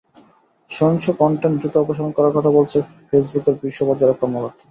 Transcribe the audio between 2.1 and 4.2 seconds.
করার কথা বলেছেন ফেসবুকের শীর্ষ পর্যায়ের এক